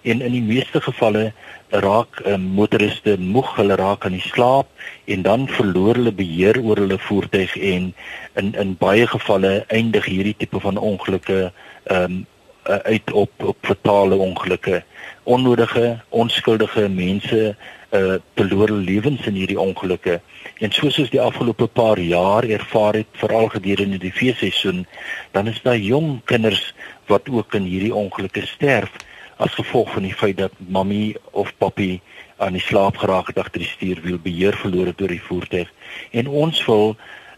[0.06, 1.32] en in die meeste gevalle
[1.70, 4.68] raak um, motoriste moeg, hulle raak aan die slaap
[5.04, 7.92] en dan verloor hulle beheer oor hulle voertuig en
[8.34, 11.50] in in baie gevalle eindig hierdie tipe van ongelukke
[11.84, 12.24] ehm um,
[12.66, 14.82] uit op op fatale ongelukke.
[15.22, 17.56] Onnodige, onskuldige mense
[17.90, 20.20] uh verloor lewens in hierdie ongelukke.
[20.58, 24.86] En soos ons die afgelope paar jaar ervaar het, veral gedurende die feesseisoen,
[25.30, 26.74] dan is daar jong kinders
[27.06, 28.90] wat ook in hierdie ongelukke sterf
[29.36, 32.00] as gevolg van die feit dat mammy of papi
[32.36, 35.72] aan die slaap geraak het agter die stuurwiel beheer verloor het oor die voertuig.
[36.10, 36.96] En ons wil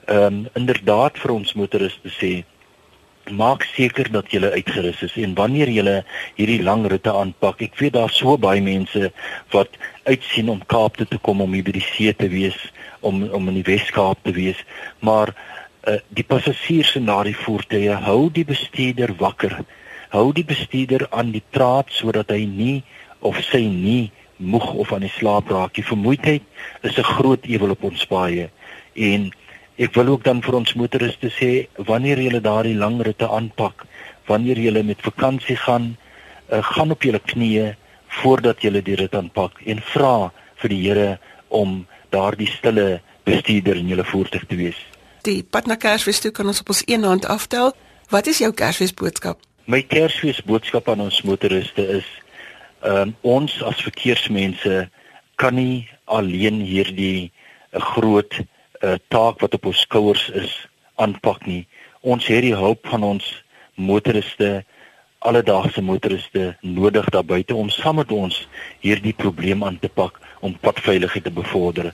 [0.09, 2.33] ehm um, inderdaad vir ons motoriste sê
[3.31, 5.85] maak seker dat jy uitgerus is en wanneer jy
[6.39, 9.11] hierdie lang ritte aanpak ek weet daar's so baie mense
[9.53, 9.77] wat
[10.09, 12.57] uitsien om Kaap toe te kom om hier by die see te wees
[13.01, 14.61] om om in die Wes-Kaap te wees
[15.01, 19.61] maar uh, die passasiers in daardie voertuie hou die bestuurder wakker
[20.15, 22.77] hou die bestuurder aan die draad sodat hy nie
[23.21, 25.85] of sy nie moeg of aan die slaap raak nie.
[25.85, 26.43] Vermoeidheid
[26.83, 28.51] is 'n groot ewel op ons paaie
[28.95, 29.31] en
[29.79, 33.87] ek wil ook dan vir ons motoriste sê wanneer jy daardie lang ritte aanpak,
[34.27, 35.97] wanneer jy met vakansie gaan,
[36.53, 37.77] uh, gaan op jou knieë
[38.23, 43.89] voordat jy die rit aanpak en vra vir die Here om daardie stille bestuurder in
[43.89, 44.79] jou voertuig te wees.
[45.23, 47.75] Die pad na Kersfees toe kan ons op ons een hand aftel
[48.09, 49.48] Wat is jou Kersfeesboodskap?
[49.69, 52.07] My Kersfeesboodskap aan ons motoriste is
[52.89, 54.87] um, ons as verkeersmense
[55.37, 57.29] kan nie alleen hierdie
[57.77, 60.55] 'n groot uh, taak wat op ons skouers is
[60.97, 61.67] aanpak nie.
[62.01, 63.29] Ons het die hulp van ons
[63.77, 64.65] motoriste,
[65.21, 68.49] alledaagse motoriste nodig daar buite om saam met ons
[68.81, 71.93] hierdie probleem aan te pak om padveiligheid te bevorder.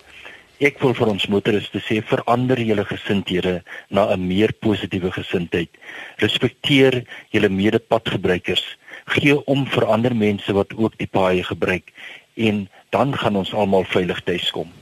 [0.64, 3.58] Ek wil vir ons motoriste sê verander julle gesindhede
[3.90, 5.68] na 'n meer positiewe gesindheid.
[6.24, 7.04] Respekteer
[7.34, 8.64] julle medepadgebruikers.
[9.04, 11.92] Gee om vir ander mense wat ook die paaie gebruik
[12.34, 14.72] en dan gaan ons almal veilig tuiskom.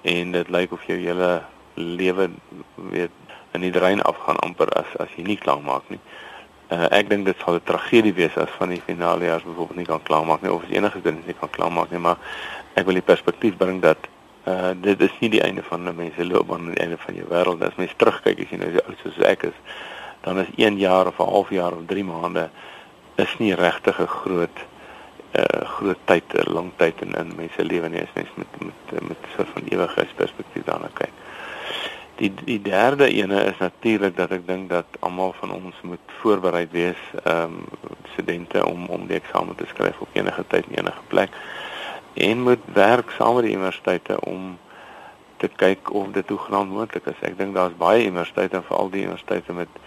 [0.02, 1.42] En dit lyk of jou hele
[1.74, 2.30] lewe
[2.74, 3.10] weet
[3.52, 6.00] in die drein afgaan amper as as jy nie klaar maak nie.
[6.72, 9.86] Uh, ek dink dit sal 'n tragedie wees as van die finale jaar byvoorbeeld nie
[9.86, 12.18] kan klaar maak nie of enige ding nie kan klaar maak nie, maar
[12.74, 14.10] ek wil die perspektief bring dat
[14.50, 17.14] uh dit is nie die einde van 'n mens se loopbaan nie, die einde van
[17.14, 17.62] jou wêreld.
[17.62, 19.58] As mens terugkyk as jy nou so oud soos ek is,
[20.20, 22.50] dan is 1 jaar of 'n half jaar of 3 maande
[23.16, 24.58] is nie regtig 'n groot
[25.34, 28.46] uh groot tyd, 'n lang tyd in in mense se lewe nie as mens met
[28.58, 31.12] met met so 'n van ewigheidsperspektief daarna kyk.
[32.16, 36.68] Die die derde ene is natuurlik dat ek dink dat almal van ons moet voorberei
[36.70, 37.64] wees, ehm um,
[38.12, 41.30] studente om om die eksamen te skryf op enige tyd en enige plek
[42.14, 44.58] en moet werk saam met die universiteite om
[45.36, 47.22] te kyk of dit toegenaamd moontlik is.
[47.26, 49.82] Ek dink daar's baie universiteite en veral die universiteite met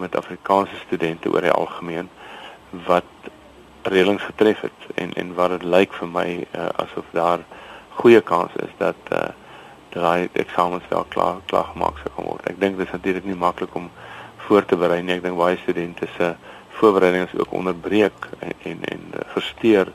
[0.00, 2.08] met Afrikaanse studente oor die algemeen
[2.86, 3.28] wat
[3.82, 7.44] reëlings getref het en en wat dit lyk vir my uh, asof daar
[8.00, 9.28] goeie kans is dat uh,
[9.92, 12.46] daai eksamens wel klaar klaar gemaak sou kom word.
[12.48, 13.90] Ek dink dit is natuurlik nie maklik om
[14.46, 15.18] voor te berei nie.
[15.18, 16.34] Ek dink baie studente se
[16.80, 19.92] voorbereiding is ook onderbreek en en, en uh, versteur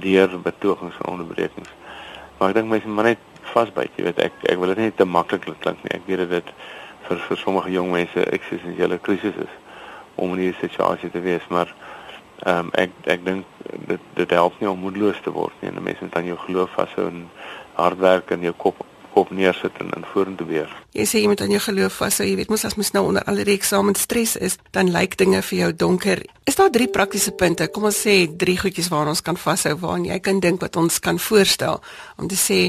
[0.00, 1.70] deur betogings en onderbrekings.
[2.38, 5.04] Maar ek dink mense moet net vasbyt, jy weet, ek ek wil dit nie te
[5.04, 5.94] maklik klink nie.
[5.94, 6.54] Ek weet dit
[7.08, 9.58] vir vir sommige jong mense eksistensiële krisis is
[10.14, 11.72] om in hierdie situasie te wees, maar
[12.42, 13.46] ehm um, ek ek dink
[13.88, 15.70] dit dit help nie om moedeloos te word nie.
[15.78, 17.28] Mense moet aan jou geloof vashou en
[17.74, 18.82] hard werk en jou kop
[19.12, 20.70] kop neersit en in vorentoe weer.
[20.96, 22.26] Jy sê jy moet aan jou geloof vashou.
[22.26, 25.42] Jy weet mos as mens nou onder al die eksamen stres is, dan lyk dinge
[25.48, 26.22] vir jou donker.
[26.48, 27.68] Is daar drie praktiese punte?
[27.72, 30.98] Kom ons sê drie goedjies waaraan ons kan vashou waaraan jy kan dink wat ons
[31.04, 31.82] kan voorstel
[32.18, 32.60] om te sê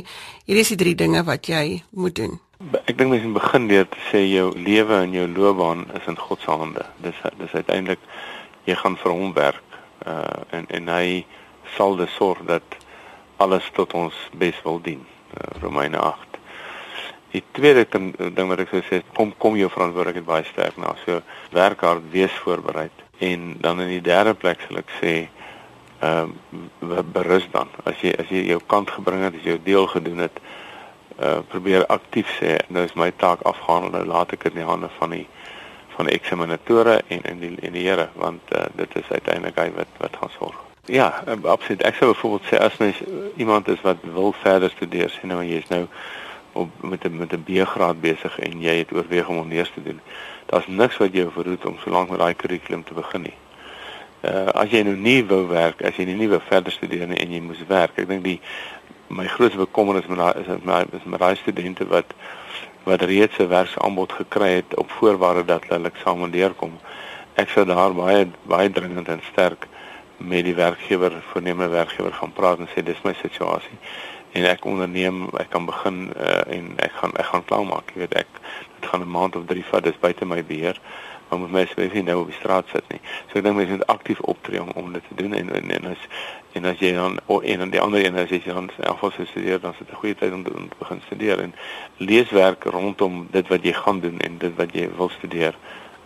[0.47, 2.39] hierdie is die drie dinge wat jy moet doen.
[2.83, 6.19] Ek dink mens moet begin deur te sê jou lewe en jou loopbaan is in
[6.19, 6.85] God se hande.
[7.03, 8.03] Dis dis uiteindelik
[8.67, 9.79] jy gaan vir hom werk.
[10.07, 11.23] Uh en en hy
[11.77, 12.77] sal dus sorg dat
[13.41, 15.01] alles tot ons bes wil dien.
[15.33, 16.32] Uh, Romeine 8
[17.34, 20.93] Die tweede ding wat ek sou sê, kom kom jou verantwoordelikheid baie sterk na.
[21.05, 21.21] So
[21.55, 22.89] werk hard, wees voorberei.
[23.25, 25.13] En dan in die derde plek sal ek sê,
[26.03, 26.34] ehm
[26.84, 27.71] uh, berus dan.
[27.89, 30.41] As jy as jy jou kant gebring het, as jy jou deel gedoen het,
[31.21, 34.69] uh probeer aktief sê, nou is my taak afgehandel, nou laat ek dit in die
[34.69, 35.25] hande van die
[35.95, 39.69] van die eksaminatore en en die en die Here, want uh, dit is uiteindelik hy
[39.77, 40.59] wat wat gaan sorg.
[40.91, 41.81] Ja, absoluut.
[41.88, 42.99] Ek sou byvoorbeeld sê as mens
[43.39, 45.86] iemand is wat wil verder studeer, sien nou jy is nou
[46.54, 49.84] op met 'n met 'n B-graad besig en jy het oorweeg om hom neers te
[49.84, 49.99] doen.
[50.45, 53.38] Daar's niks wat jou verhoed om so lank met daai kurrikulum te begin nie.
[54.24, 57.34] uh, as jy nou nie wou werk, as jy nie wou verder studeer nie en
[57.36, 57.97] jy moes werk.
[57.99, 58.39] Ek dink die
[59.14, 62.16] my grootste bekommernis met daai is my is met daai studente wat
[62.88, 66.80] wat reeds 'n werksaanbod gekry het op voorwaarde dat hulle eksamen deurkom.
[67.36, 69.68] Ek sou daar baie baie dringend en sterk
[70.18, 73.78] met die werkgewer, voorneme werkgewer gaan praat en sê dis my situasie
[74.34, 77.91] en ek onderneem, ek kan begin uh, en ek gaan ek gaan klaar maak.
[77.93, 78.29] Jy weet ek
[78.79, 80.79] dit gaan 'n maand of 3 vat, dis buite my beheer.
[81.29, 82.99] Maar moet mens mens nie nou op die straat sit nie.
[83.29, 85.86] So ek dink mens moet aktief optree om, om dit te doen en en, en
[85.91, 86.07] as
[86.53, 89.71] en as jy dan een en die ander een as jy dan selfs studeer dan
[89.71, 91.55] is dit 'n goeie tyd om te, om te begin studeer en
[91.97, 95.55] leeswerk rondom dit wat jy gaan doen en dit wat jy wil studeer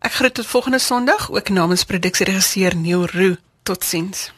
[0.00, 3.36] Ek groet tot volgende Sondag ook namens produksieregisseur Neil Roo.
[3.62, 4.30] Totsiens.